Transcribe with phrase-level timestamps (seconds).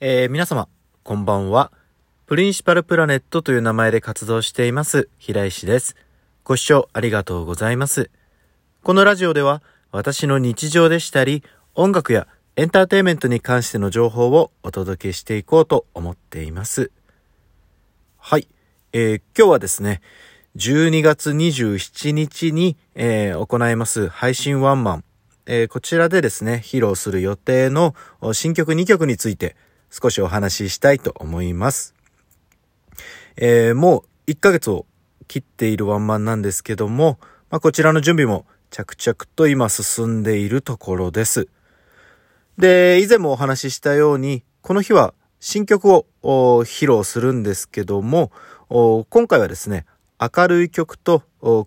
[0.00, 0.68] えー、皆様、
[1.02, 1.72] こんばんは。
[2.26, 5.96] プリンシパルプラネットという名前で活動しています、平石です。
[6.44, 8.08] ご視聴ありがとうございます。
[8.84, 11.42] このラジオでは、私の日常でしたり、
[11.74, 16.92] 音楽やエンターテイメントに関しての情報をお届けしていこうと思っています。
[18.18, 18.46] はい。
[18.92, 20.00] えー、今日はですね、
[20.54, 25.04] 12月27日に、えー、行います配信ワンマン、
[25.46, 27.96] え、こちらでですね、披露する予定の
[28.32, 29.56] 新曲2曲について、
[29.90, 31.94] 少しお話ししたいと思います。
[33.36, 34.86] えー、もう1ヶ月を
[35.28, 37.18] 切っているワンマンなんですけども、
[37.50, 41.48] まあ、こちらの準備も着々と今進んでいるところです。
[42.58, 48.32] で、以前もお話ししたように、この日は新曲を披露するんですけども、
[48.68, 49.86] 今回はですね、
[50.20, 51.22] 明るい曲と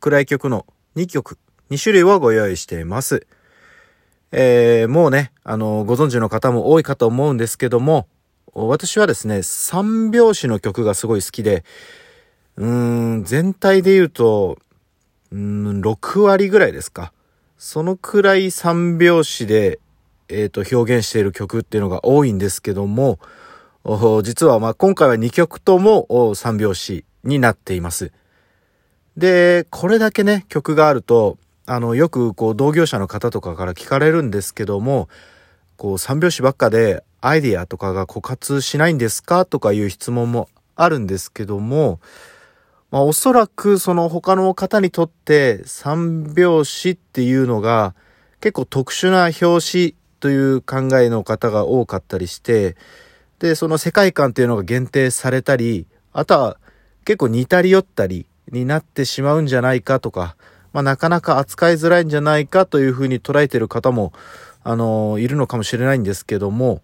[0.00, 1.38] 暗い曲の2曲、
[1.70, 3.26] 2種類をご用意しています。
[4.32, 8.06] えー、もうね、あの、ご存知の方も多いかと思うんですけども、
[8.54, 11.64] 私はですね、三拍子の曲がすごい好きで、
[12.56, 14.58] うん、全体で言うと、
[15.30, 17.12] うん、6割ぐらいですか。
[17.58, 19.78] そのくらい三拍子で、
[20.28, 23.18] えっ、ー、と、表現している曲っていうのが多いんですけども、
[24.22, 28.10] 実はまあ今回は2曲とも三拍子になっています。
[29.16, 35.08] で、これだけね、曲があると、あの、よくこう同業者の方とかから聞かれるんですけども、
[35.76, 42.00] こう三拍子ばっかでアイディアとかが枯渇しないんですかとかいう質問もあるんですけども、
[42.90, 47.94] まあおそらくその他の方にとって三拍子っていうのが
[48.40, 52.76] 結構特殊な表紙という考えの方が多かったりして、
[53.40, 56.58] で、その世界観っていうのが限定されたり、あとは
[57.04, 60.36] 結構似たり寄ったりになってしまうんじゃないかとか、
[60.76, 64.12] まあ、なかなか扱いづらいんじゃないかというふうに捉えてる方も、
[64.62, 66.82] あの、いるのかもしれないんですけども、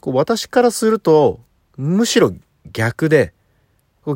[0.00, 1.40] こう私からすると、
[1.76, 2.32] むしろ
[2.72, 3.32] 逆で、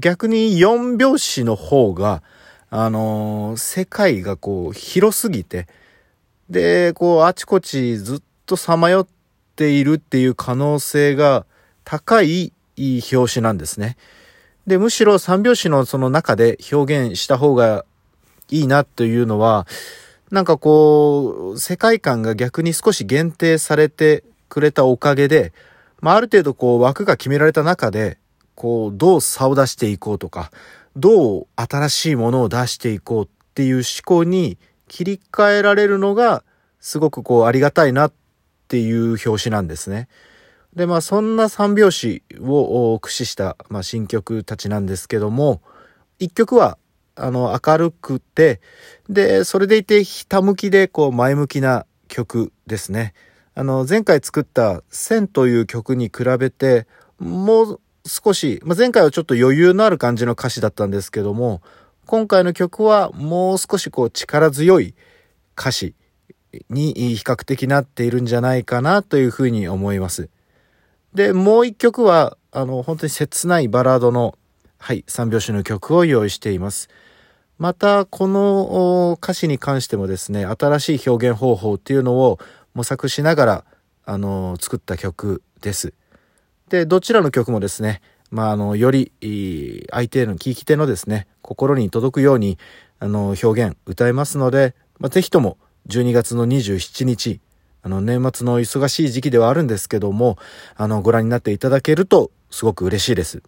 [0.01, 2.23] 逆に4拍子の方が、
[2.71, 5.67] あの世界がこう広すぎて、
[6.49, 9.07] で、こうあちこちずっとさまよっ
[9.57, 11.47] ているっていう可能性が
[11.83, 13.97] 高い表紙なんですね。
[14.69, 17.85] で、むしろ3拍子のその中で表現した方が
[18.51, 19.67] いいなというのは、
[20.31, 25.53] なんかこう、世界観が逆に少し限定されてくれたおかげで、
[26.01, 28.19] まあ、ある程度こう枠が決められた中で、
[28.55, 30.51] こう、どう差を出していこうとか、
[30.97, 34.59] どう新しいものを出していこうっていう思考に
[34.89, 36.45] 切り替えられるのが、
[36.81, 38.13] すごくこう、ありがたいなっ
[38.69, 40.09] ていう表紙なんですね。
[40.75, 45.61] で、まあ、そんな三拍子を駆使した、まあ、新曲たちなんですけども、
[46.19, 46.79] 一曲は
[47.21, 48.61] あの、明るくて、
[49.09, 53.15] で、それでいて、ひたむきで、こう、前向きな曲ですね。
[53.55, 56.87] あの、前回作った線という曲に比べて、
[57.19, 61.61] もう少し、まあ、前回はちょっと余裕のある感じの歌詞だったんですけども、
[62.07, 64.95] 今回の曲はもう少しこう力強い
[65.57, 65.95] 歌詞
[66.69, 70.29] に比較的なっているんじゃないかなというふうに思います。
[71.15, 74.37] で、もう一曲は、あの、本当に切ないバラードの、
[74.79, 76.89] はい、三拍子の曲を用意しています。
[77.61, 82.39] また、この歌詞に関してもですね、新しい表現方法っていうのを
[82.73, 83.65] 模索しながら、
[84.07, 85.93] あの、作った曲です。
[86.71, 88.01] で、どちらの曲もですね、
[88.31, 89.13] まあ、あの、より、
[89.91, 92.57] 相手への聞き手のですね、心に届くように、
[92.99, 97.41] あの、表現、歌えますので、まあ、ぜひとも、12月の27日、
[97.83, 100.39] あの、年末の忙しい時期ではあるんですけども、
[100.77, 103.43] あの、ご覧になっていただけると、すごく嬉しいです。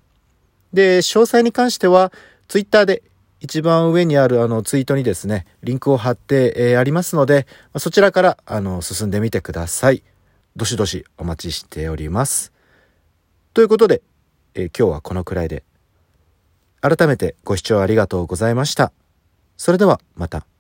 [0.75, 2.12] で、詳細に関しては、
[2.47, 3.03] ツイッターで
[3.43, 10.05] 一番上にあるあのツイートにですね、リンクを貼って、えー、ありますので、そちらからあの進んでみてください。
[10.55, 12.53] どしどしお待ちしております。
[13.53, 14.01] ということで、
[14.55, 15.65] えー、今日はこのくらいで。
[16.81, 18.93] 改めてご視聴ありがとうございました。
[19.57, 20.52] それではまた。